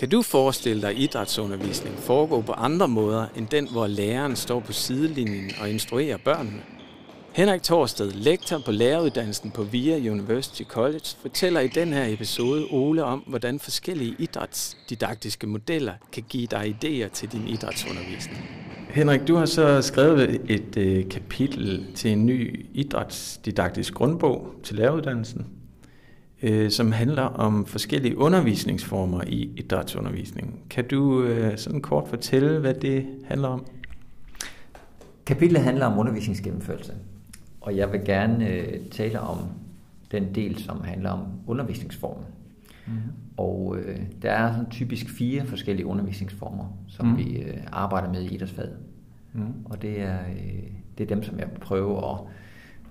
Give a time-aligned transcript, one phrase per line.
[0.00, 4.72] Kan du forestille dig idrætsundervisning foregå på andre måder end den, hvor læreren står på
[4.72, 6.62] sidelinjen og instruerer børnene?
[7.32, 13.04] Henrik Torsted, lektor på læreruddannelsen på VIA University College, fortæller i den her episode Ole
[13.04, 18.50] om, hvordan forskellige idrætsdidaktiske modeller kan give dig idéer til din idrætsundervisning.
[18.90, 25.46] Henrik, du har så skrevet et øh, kapitel til en ny idrætsdidaktisk grundbog til læreruddannelsen,
[26.42, 30.54] øh, som handler om forskellige undervisningsformer i idrætsundervisningen.
[30.70, 33.66] Kan du øh, sådan kort fortælle, hvad det handler om?
[35.26, 36.94] Kapitlet handler om undervisningsgennemførelse,
[37.60, 39.38] og jeg vil gerne øh, tale om
[40.12, 42.24] den del, som handler om undervisningsformen.
[42.86, 42.92] Mm.
[43.36, 47.18] Og øh, der er sådan typisk fire forskellige undervisningsformer, som mm.
[47.18, 48.76] vi øh, arbejder med i idrætsfaget.
[49.32, 49.42] Mm.
[49.64, 50.62] Og det er, øh,
[50.98, 52.20] det er dem, som jeg prøver at,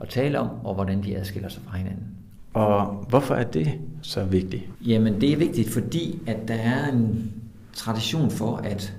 [0.02, 2.08] at tale om, og hvordan de adskiller sig fra hinanden.
[2.54, 4.64] Og hvorfor er det så vigtigt?
[4.86, 7.32] Jamen det er vigtigt, fordi at der er en
[7.74, 8.98] tradition for, at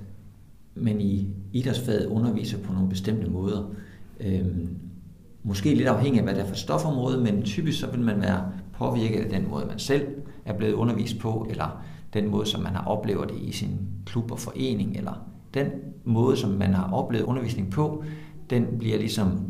[0.74, 3.70] man i idrætsfaget underviser på nogle bestemte måder.
[4.20, 4.69] Øhm,
[5.42, 8.52] måske lidt afhængig af, hvad det er for stofområde, men typisk så vil man være
[8.72, 10.06] påvirket af den måde, man selv
[10.44, 11.83] er blevet undervist på, eller
[12.14, 15.67] den måde, som man har oplevet det i sin klub og forening, eller den
[16.05, 18.05] måde, som man har oplevet undervisning på,
[18.50, 19.41] den bliver ligesom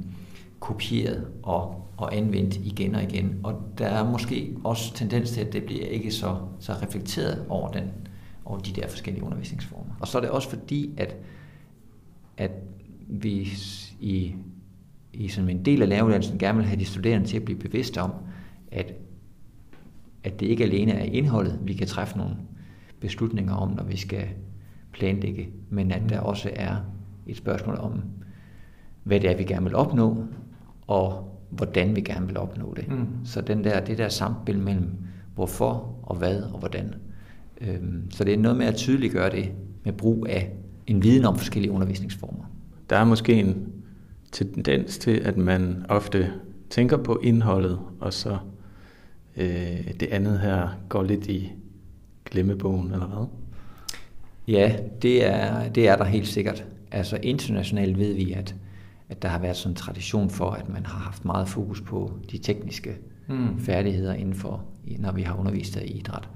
[0.61, 3.41] kopieret og, og anvendt igen og igen.
[3.43, 7.71] Og der er måske også tendens til, at det bliver ikke så, så reflekteret over,
[7.71, 7.91] den,
[8.45, 9.95] over de der forskellige undervisningsformer.
[10.01, 11.17] Og så er det også fordi, at,
[12.37, 12.51] at
[13.09, 13.49] vi
[14.01, 14.35] i,
[15.13, 18.01] i sådan en del af læreruddannelsen gerne vil have de studerende til at blive bevidste
[18.01, 18.11] om,
[18.73, 18.95] at,
[20.25, 22.37] at det ikke alene er indholdet, vi kan træffe nogle
[23.01, 24.29] beslutninger om, når vi skal
[24.93, 26.77] planlægge, men at der også er
[27.27, 28.03] et spørgsmål om,
[29.03, 30.25] hvad det er, vi gerne vil opnå,
[30.91, 32.89] og hvordan vi gerne vil opnå det.
[32.89, 33.07] Mm.
[33.25, 34.91] Så den der, det der samspil mellem
[35.35, 36.95] hvorfor og hvad og hvordan.
[37.61, 39.53] Øhm, så det er noget med at tydeliggøre det
[39.85, 40.53] med brug af
[40.87, 42.45] en viden om forskellige undervisningsformer.
[42.91, 43.73] Der er måske en
[44.33, 46.33] tendens til, at man ofte
[46.71, 48.39] tænker på indholdet, og så
[49.37, 51.53] øh, det andet her går lidt i
[52.25, 53.27] glemmebogen, eller hvad?
[54.49, 56.65] Ja, det er, det er der helt sikkert.
[56.91, 58.55] Altså internationalt ved vi, at
[59.11, 62.19] at der har været sådan en tradition for, at man har haft meget fokus på
[62.31, 62.97] de tekniske
[63.29, 63.59] mm.
[63.59, 64.65] færdigheder inden for,
[64.99, 66.29] når vi har undervist i idræt.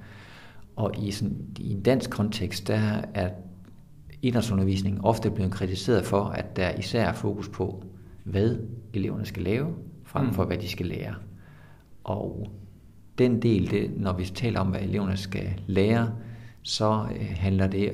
[0.77, 3.31] Og i, sådan, i en dansk kontekst, der er
[4.23, 7.85] idrætsundervisningen ofte blevet kritiseret for, at der især er fokus på,
[8.25, 8.57] hvad
[8.95, 9.75] eleverne skal lave,
[10.05, 10.49] frem for mm.
[10.49, 11.15] hvad de skal lære.
[12.05, 12.51] Og
[13.19, 16.13] den del, det, når vi taler om, hvad eleverne skal lære,
[16.63, 17.93] så øh, handler det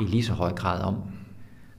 [0.00, 0.96] i lige så høj grad om,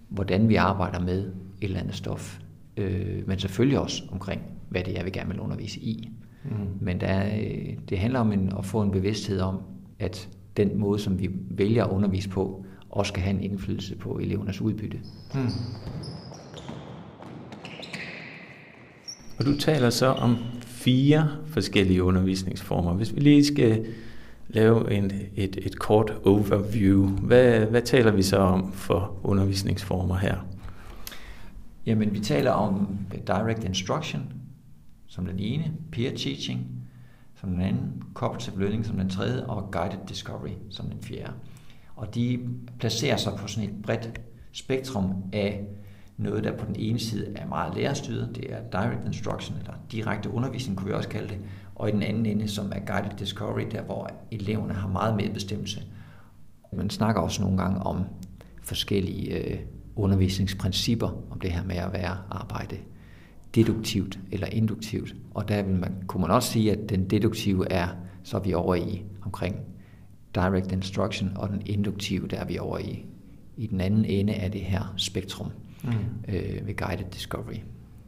[0.10, 1.32] hvordan vi arbejder med
[1.64, 2.40] et eller andet stof.
[2.78, 6.10] Øh, men selvfølgelig også omkring, hvad det er, vi gerne vil undervise i.
[6.44, 6.52] Mm.
[6.82, 9.58] Men der er, øh, det handler om en, at få en bevidsthed om,
[10.00, 14.18] at den måde, som vi vælger at undervise på, også skal have en indflydelse på
[14.18, 15.00] elevernes udbytte.
[15.34, 15.48] Mm.
[19.40, 22.94] Og du taler så om fire forskellige undervisningsformer.
[22.94, 23.86] Hvis vi lige skal
[24.48, 30.36] lave en, et, et kort overview, hvad, hvad taler vi så om for undervisningsformer her?
[31.86, 34.34] Jamen, vi taler om direct instruction
[35.08, 36.84] som den ene, peer teaching
[37.36, 41.34] som den anden, cooperative learning som den tredje, og guided discovery som den fjerde.
[41.96, 42.40] Og de
[42.80, 44.22] placerer sig på sådan et bredt
[44.52, 45.66] spektrum af
[46.18, 50.30] noget, der på den ene side er meget lærerstyret, det er direct instruction, eller direkte
[50.30, 51.38] undervisning, kunne vi også kalde det,
[51.76, 55.84] og i den anden ende, som er guided discovery, der hvor eleverne har meget medbestemmelse.
[56.74, 58.04] Man snakker også nogle gange om
[58.62, 59.60] forskellige øh,
[59.96, 62.78] undervisningsprincipper om det her med at være arbejde
[63.56, 65.16] deduktivt eller induktivt.
[65.34, 67.88] Og der vil man, kunne man også sige, at den deduktive er,
[68.24, 69.56] så er vi over i omkring
[70.36, 73.06] direct instruction, og den induktive, der er vi over i,
[73.58, 75.48] i den anden ende af det her spektrum
[75.84, 75.90] mm.
[76.28, 77.58] øh, ved guided discovery.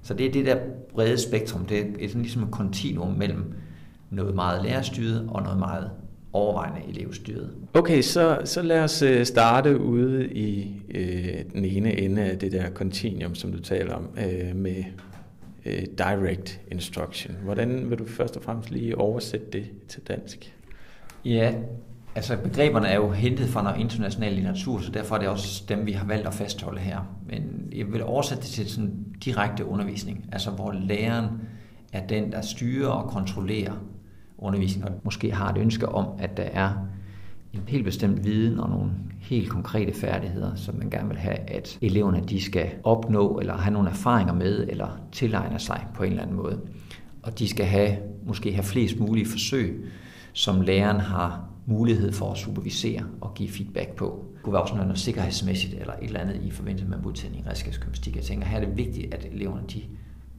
[0.01, 0.57] Så det er det der
[0.94, 3.53] brede spektrum, det er sådan ligesom et kontinuum mellem
[4.09, 5.92] noget meget lærerstyret og noget meget
[6.36, 7.50] overvejende elevstyret.
[7.74, 12.52] Okay, så, så lad os øh, starte ude i øh, den ene ende af det
[12.52, 14.84] der continuum, som du taler om, øh, med
[15.66, 17.36] øh, direct instruction.
[17.44, 20.56] Hvordan vil du først og fremmest lige oversætte det til dansk?
[21.26, 21.54] Ja,
[22.16, 25.86] altså begreberne er jo hentet fra noget international litteratur, så derfor er det også dem,
[25.86, 27.18] vi har valgt at fastholde her.
[27.30, 31.28] Men jeg vil oversætte det til sådan direkte undervisning, altså hvor læreren
[31.94, 33.74] er den, der styrer og kontrollerer
[34.38, 36.72] undervisning, og måske har et ønske om, at der er
[37.54, 41.78] en helt bestemt viden og nogle helt konkrete færdigheder, som man gerne vil have, at
[41.82, 46.24] eleverne de skal opnå, eller have nogle erfaringer med, eller tilegne sig på en eller
[46.24, 46.60] anden måde.
[47.24, 49.92] Og de skal have, måske have flest mulige forsøg,
[50.34, 54.26] som læreren har mulighed for at supervisere og give feedback på.
[54.34, 57.50] Det kunne være også noget sikkerhedsmæssigt eller et eller andet i forbindelse med modtagning i
[57.50, 58.16] redskabsgymnastik.
[58.16, 59.82] Jeg tænker, her er det vigtigt, at eleverne de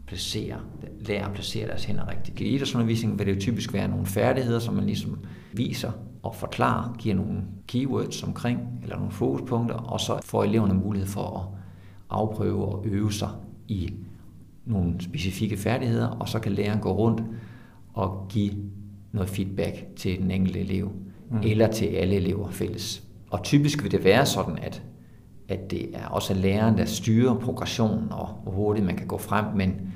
[0.06, 0.58] placerer,
[1.00, 2.40] lærer at placere deres hænder rigtigt.
[2.40, 5.18] I idrætsundervisning vil det jo typisk være nogle færdigheder, som man ligesom
[5.52, 5.92] viser
[6.22, 11.38] og forklarer, giver nogle keywords omkring, eller nogle fokuspunkter, og så får eleverne mulighed for
[11.38, 11.58] at
[12.10, 13.28] afprøve og øve sig
[13.68, 13.94] i
[14.64, 17.22] nogle specifikke færdigheder, og så kan læreren gå rundt
[17.94, 18.52] og give
[19.12, 20.92] noget feedback til den enkelte elev,
[21.30, 21.38] mm.
[21.42, 23.02] eller til alle elever fælles.
[23.30, 24.82] Og typisk vil det være sådan, at,
[25.48, 29.44] at det er også læreren, der styrer progressionen og hvor hurtigt man kan gå frem,
[29.54, 29.92] men,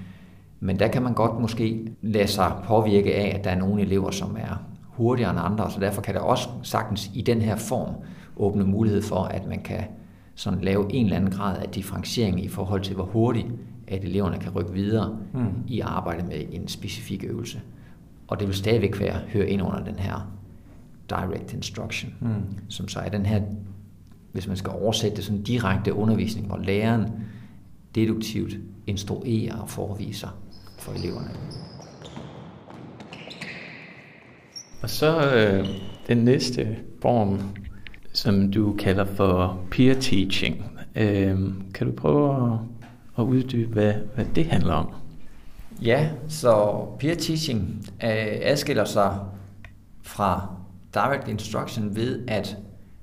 [0.61, 4.11] men der kan man godt måske lade sig påvirke af, at der er nogle elever,
[4.11, 7.95] som er hurtigere end andre, så derfor kan der også sagtens i den her form
[8.37, 9.85] åbne mulighed for, at man kan
[10.35, 13.47] sådan lave en eller anden grad af differentiering i forhold til, hvor hurtigt
[13.89, 15.41] at eleverne kan rykke videre mm.
[15.67, 17.61] i arbejde med en specifik øvelse.
[18.29, 20.33] Og det vil stadigvæk være høre ind under den her
[21.11, 22.59] direct instruction, mm.
[22.69, 23.43] som så er den her,
[24.33, 27.07] hvis man skal oversætte det, sådan direkte undervisning, hvor læreren
[27.95, 28.57] deduktivt
[28.87, 30.29] instruerer og forviser
[30.79, 31.31] for eleverne.
[34.83, 35.69] Og så øh,
[36.09, 37.41] den næste form,
[38.13, 40.65] som du kalder for peer teaching.
[40.95, 41.39] Øh,
[41.75, 42.59] kan du prøve at,
[43.19, 44.89] at uddybe, hvad, hvad det handler om?
[45.83, 49.19] Ja, så peer teaching øh, adskiller sig
[50.03, 50.49] fra
[50.95, 52.57] direct instruction ved, at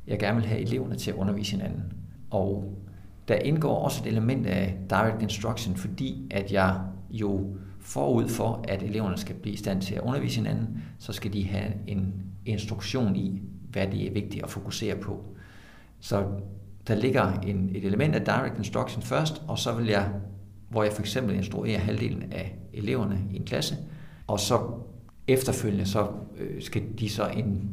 [0.07, 1.83] jeg gerne vil have eleverne til at undervise hinanden.
[2.29, 2.77] Og
[3.27, 8.83] der indgår også et element af direct instruction, fordi at jeg jo forud for, at
[8.83, 12.13] eleverne skal blive i stand til at undervise hinanden, så skal de have en
[12.45, 15.25] instruktion i, hvad det er vigtigt at fokusere på.
[15.99, 16.25] Så
[16.87, 20.09] der ligger en, et element af direct instruction først, og så vil jeg,
[20.69, 23.75] hvor jeg for eksempel instruerer halvdelen af eleverne i en klasse,
[24.27, 24.59] og så
[25.27, 26.07] efterfølgende så
[26.37, 27.69] øh, skal de så en,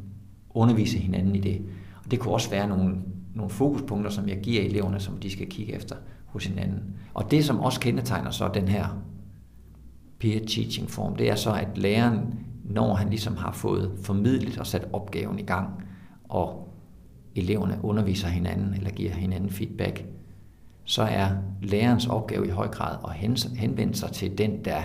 [0.50, 1.62] undervise hinanden i det.
[2.10, 2.94] Det kunne også være nogle,
[3.34, 5.96] nogle fokuspunkter, som jeg giver eleverne, som de skal kigge efter
[6.26, 6.82] hos hinanden.
[7.14, 9.02] Og det, som også kendetegner så den her
[10.18, 12.34] peer teaching form, det er så, at læreren,
[12.64, 15.68] når han ligesom har fået formidlet og sat opgaven i gang,
[16.28, 16.68] og
[17.34, 20.04] eleverne underviser hinanden eller giver hinanden feedback,
[20.84, 21.30] så er
[21.62, 23.14] lærerens opgave i høj grad at
[23.56, 24.82] henvende sig til den, der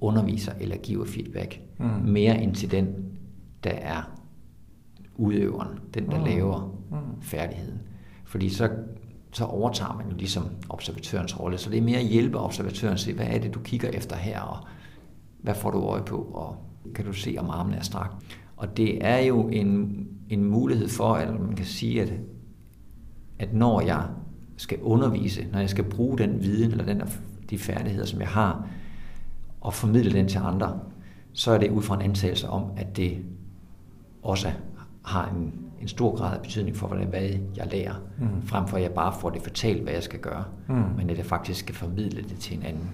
[0.00, 1.86] underviser eller giver feedback, mm.
[1.86, 2.94] mere end til den,
[3.64, 4.14] der er
[5.16, 6.24] udøveren, den der mm.
[6.24, 7.22] laver mm.
[7.22, 7.80] færdigheden.
[8.24, 8.70] Fordi så,
[9.32, 13.00] så overtager man jo ligesom observatørens rolle, så det er mere at hjælpe observatøren at
[13.00, 14.58] se, hvad er det, du kigger efter her, og
[15.42, 16.56] hvad får du øje på, og
[16.94, 18.12] kan du se, om armen er strakt.
[18.56, 22.12] Og det er jo en, en mulighed for, at man kan sige, at,
[23.38, 24.06] at når jeg
[24.56, 27.02] skal undervise, når jeg skal bruge den viden eller den,
[27.50, 28.68] de færdigheder, som jeg har,
[29.60, 30.80] og formidle den til andre,
[31.32, 33.18] så er det ud fra en antagelse om, at det
[34.22, 34.52] også
[35.04, 38.46] har en, en stor grad af betydning for, hvordan, hvad jeg lærer, mm.
[38.46, 40.74] frem for at jeg bare får det fortalt, hvad jeg skal gøre, mm.
[40.96, 42.90] men at jeg faktisk skal formidle det til en anden.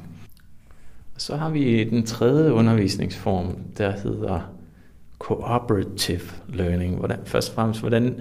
[1.17, 4.41] Så har vi den tredje undervisningsform, der hedder
[5.19, 6.97] cooperative learning.
[6.97, 8.21] Hvordan, først og fremmest, hvordan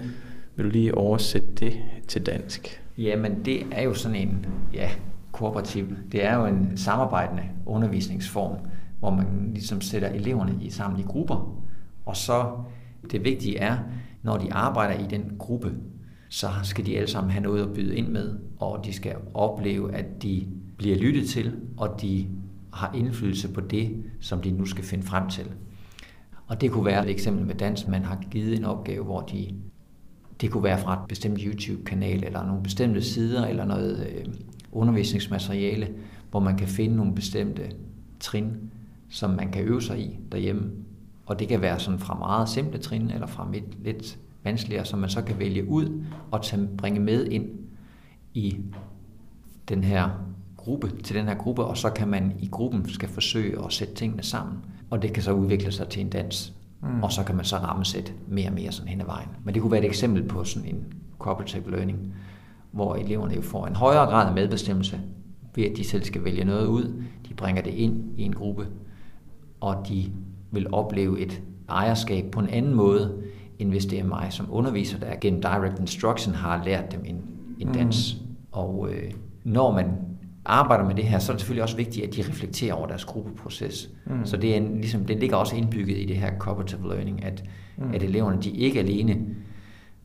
[0.56, 1.72] vil du lige oversætte det
[2.08, 2.82] til dansk?
[2.98, 4.90] Jamen, det er jo sådan en, ja,
[5.32, 5.86] kooperativ.
[6.12, 8.56] Det er jo en samarbejdende undervisningsform,
[8.98, 11.56] hvor man ligesom sætter eleverne i sammen i grupper,
[12.06, 12.52] og så
[13.10, 13.78] det vigtige er,
[14.22, 15.72] når de arbejder i den gruppe,
[16.28, 19.94] så skal de alle sammen have noget at byde ind med, og de skal opleve,
[19.94, 22.26] at de bliver lyttet til, og de
[22.72, 25.46] har indflydelse på det, som de nu skal finde frem til.
[26.46, 29.54] Og det kunne være et eksempel med dans, man har givet en opgave, hvor de
[30.40, 34.24] det kunne være fra et bestemt YouTube-kanal, eller nogle bestemte sider, eller noget øh,
[34.72, 35.88] undervisningsmateriale,
[36.30, 37.62] hvor man kan finde nogle bestemte
[38.20, 38.46] trin,
[39.08, 40.70] som man kan øve sig i derhjemme.
[41.30, 44.98] Og det kan være sådan fra meget simple trin, eller fra lidt, lidt vanskeligere, som
[44.98, 47.48] man så kan vælge ud og tage, bringe med ind
[48.34, 48.56] i
[49.68, 50.10] den her
[50.56, 53.94] gruppe, til den her gruppe, og så kan man i gruppen skal forsøge at sætte
[53.94, 54.58] tingene sammen.
[54.90, 56.52] Og det kan så udvikle sig til en dans.
[56.82, 57.02] Mm.
[57.02, 59.28] Og så kan man så rammesætte mere og mere sådan hen ad vejen.
[59.44, 60.84] Men det kunne være et eksempel på sådan en
[61.18, 62.14] cooperative learning,
[62.70, 65.00] hvor eleverne jo får en højere grad af medbestemmelse,
[65.54, 67.02] ved at de selv skal vælge noget ud.
[67.28, 68.66] De bringer det ind i en gruppe,
[69.60, 70.12] og de
[70.50, 73.22] vil opleve et ejerskab på en anden måde,
[73.58, 77.16] end hvis det er mig som underviser, der gennem direct instruction har lært dem en,
[77.58, 77.74] en mm.
[77.74, 78.16] dans.
[78.20, 78.36] Mm.
[78.52, 79.10] Og øh,
[79.44, 79.86] når man
[80.44, 83.04] arbejder med det her, så er det selvfølgelig også vigtigt, at de reflekterer over deres
[83.04, 83.90] gruppeproces.
[84.06, 84.26] Mm.
[84.26, 87.44] Så det, er en, ligesom, det ligger også indbygget i det her cooperative learning, at,
[87.78, 87.94] mm.
[87.94, 89.26] at eleverne de ikke alene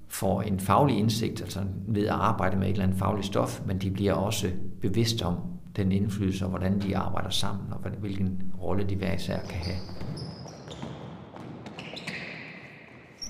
[0.07, 3.77] får en faglig indsigt, altså ved at arbejde med et eller andet fagligt stof, men
[3.77, 4.47] de bliver også
[4.81, 5.35] bevidste om
[5.75, 9.77] den indflydelse og hvordan de arbejder sammen, og hvilken rolle de hver især kan have.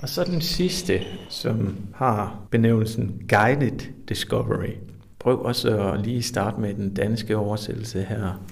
[0.02, 4.72] Og så den sidste, som har benævnelsen Guided Discovery.
[5.18, 8.42] Prøv også at lige starte med den danske oversættelse her.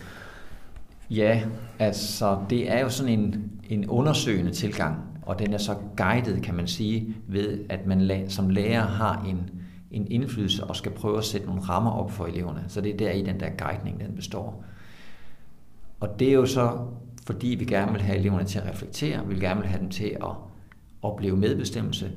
[1.11, 1.43] Ja,
[1.79, 6.55] altså det er jo sådan en, en undersøgende tilgang, og den er så guidet, kan
[6.55, 9.51] man sige, ved at man som lærer har en,
[9.91, 12.65] en indflydelse og skal prøve at sætte nogle rammer op for eleverne.
[12.69, 14.65] Så det er der i den der guidning, den består.
[16.01, 16.79] Og det er jo så,
[17.27, 19.91] fordi vi gerne vil have eleverne til at reflektere, vi vil gerne vil have dem
[19.91, 20.31] til at
[21.05, 22.11] opleve medbestemmelse,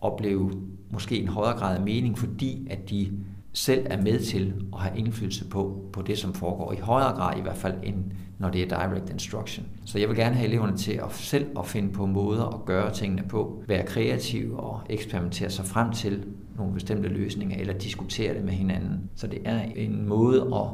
[0.00, 0.52] opleve
[0.90, 3.12] måske en højere grad af mening, fordi at de
[3.52, 6.72] selv er med til at have indflydelse på, på det, som foregår.
[6.72, 7.96] I højere grad i hvert fald, end
[8.38, 9.66] når det er direct instruction.
[9.84, 12.92] Så jeg vil gerne have eleverne til at selv at finde på måder at gøre
[12.92, 16.24] tingene på, være kreative og eksperimentere sig frem til
[16.56, 19.10] nogle bestemte løsninger, eller diskutere det med hinanden.
[19.14, 20.66] Så det er en måde at,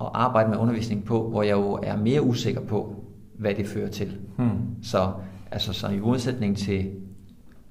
[0.00, 3.04] at arbejde med undervisning på, hvor jeg jo er mere usikker på,
[3.38, 4.16] hvad det fører til.
[4.36, 4.82] Hmm.
[4.82, 5.12] Så,
[5.50, 6.90] altså, så i modsætning til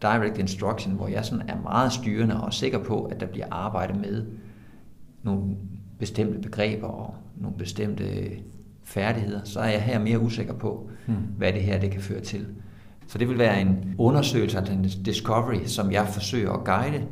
[0.02, 4.02] direct instruction, hvor jeg sådan er meget styrende og sikker på, at der bliver arbejdet
[4.02, 4.26] med
[5.24, 5.56] nogle
[6.00, 8.30] bestemte begreber og nogle bestemte
[8.84, 11.16] færdigheder, så er jeg her mere usikker på, hmm.
[11.16, 12.48] hvad det her det kan føre til.
[13.08, 17.06] Så det vil være en undersøgelse af den discovery, som jeg forsøger at guide,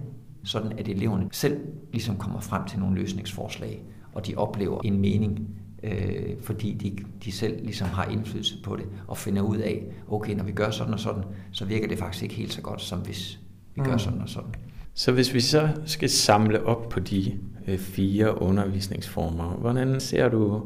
[0.44, 5.48] sådan at eleverne selv ligesom kommer frem til nogle løsningsforslag, og de oplever en mening
[5.84, 10.34] øh, fordi de, de selv ligesom har indflydelse på det, og finder ud af, okay,
[10.36, 13.00] når vi gør sådan og sådan, så virker det faktisk ikke helt så godt, som
[13.00, 13.40] hvis
[13.76, 13.88] vi mm.
[13.88, 14.50] gør sådan og sådan.
[14.94, 20.64] Så hvis vi så skal samle op på de øh, fire undervisningsformer, hvordan ser du,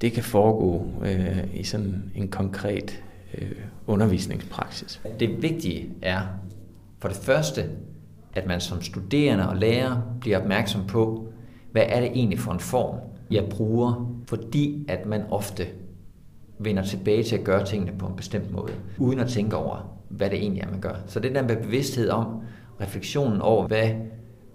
[0.00, 3.02] det kan foregå øh, i sådan en konkret
[3.38, 3.50] øh,
[3.86, 5.00] undervisningspraksis?
[5.20, 6.20] Det vigtige er
[6.98, 7.70] for det første,
[8.34, 11.28] at man som studerende og lærer bliver opmærksom på,
[11.72, 12.98] hvad er det egentlig for en form,
[13.30, 15.66] jeg bruger, fordi at man ofte
[16.58, 20.30] vender tilbage til at gøre tingene på en bestemt måde, uden at tænke over, hvad
[20.30, 20.94] det egentlig er, man gør.
[21.06, 22.40] Så det der med bevidsthed om,
[22.80, 23.90] refleksionen over, hvad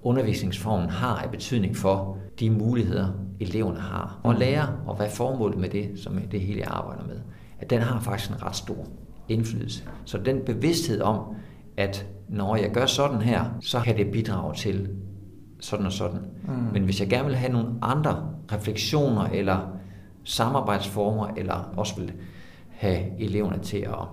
[0.04, 3.08] undervisningsformen har af betydning for de muligheder,
[3.40, 7.20] eleverne har, og lære, og hvad formålet med det, som det hele, jeg arbejder med,
[7.60, 8.88] at den har faktisk en ret stor
[9.30, 9.84] indflydelse.
[10.06, 11.36] Så den bevidsthed om,
[11.78, 14.90] at når jeg gør sådan her, så kan det bidrage til
[15.62, 16.20] sådan og sådan.
[16.48, 16.54] Mm.
[16.74, 19.78] Men hvis jeg gerne vil have nogle andre refleksioner eller
[20.24, 22.14] samarbejdsformer, eller også vil
[22.70, 24.08] have eleverne til at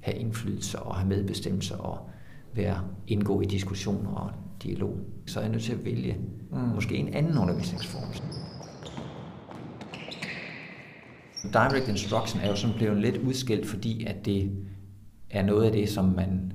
[0.00, 2.10] have indflydelse og have medbestemmelse og
[2.54, 4.30] være indgå i diskussioner og
[4.62, 6.16] dialog, så er jeg nødt til at vælge
[6.50, 6.58] mm.
[6.58, 8.02] måske en anden undervisningsform.
[11.52, 14.50] Direct instruction er jo sådan blevet lidt udskilt, fordi at det
[15.30, 16.52] er noget af det, som man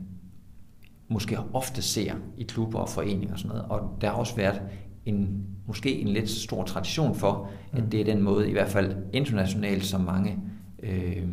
[1.11, 3.65] måske ofte ser i klubber og foreninger og sådan noget.
[3.69, 4.61] Og der har også været
[5.05, 7.89] en, måske en lidt stor tradition for, at mm.
[7.89, 10.39] det er den måde, i hvert fald internationalt, som mange
[10.83, 11.27] øh,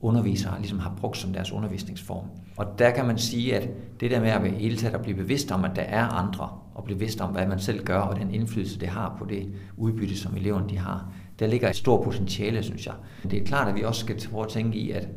[0.00, 2.24] undervisere ligesom har brugt som deres undervisningsform.
[2.56, 3.68] Og der kan man sige, at
[4.00, 6.84] det der med at hele taget at blive bevidst om, at der er andre, og
[6.84, 10.16] blive bevidst om, hvad man selv gør, og den indflydelse, det har på det udbytte,
[10.16, 12.94] som eleverne de har, der ligger et stort potentiale, synes jeg.
[13.22, 15.08] Det er klart, at vi også skal prøve at tænke i, at,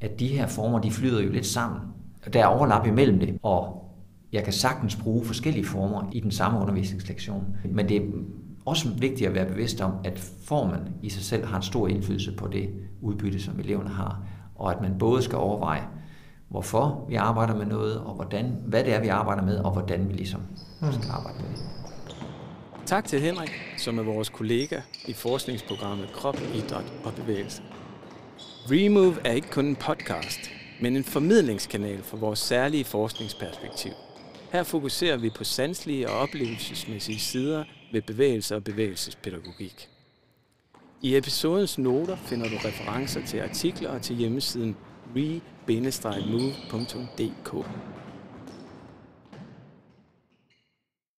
[0.00, 1.80] at de her former, de flyder jo lidt sammen.
[2.32, 3.84] Der er overlap imellem det, og
[4.32, 7.44] jeg kan sagtens bruge forskellige former i den samme undervisningslektion.
[7.64, 8.02] Men det er
[8.64, 12.32] også vigtigt at være bevidst om, at formen i sig selv har en stor indflydelse
[12.32, 12.70] på det
[13.00, 14.22] udbytte, som eleverne har.
[14.54, 15.82] Og at man både skal overveje,
[16.48, 20.08] hvorfor vi arbejder med noget, og hvordan, hvad det er, vi arbejder med, og hvordan
[20.08, 20.40] vi ligesom
[20.80, 20.92] hmm.
[20.92, 21.64] skal arbejde med det.
[22.86, 27.62] Tak til Henrik, som er vores kollega i forskningsprogrammet Krop, Idræt og Bevægelse.
[28.70, 33.92] Remove er ikke kun en podcast, men en formidlingskanal for vores særlige forskningsperspektiv.
[34.52, 39.88] Her fokuserer vi på sanselige og oplevelsesmæssige sider ved bevægelse og bevægelsespædagogik.
[41.02, 44.76] I episodens noter finder du referencer til artikler og til hjemmesiden
[45.16, 46.78] re-move.dk.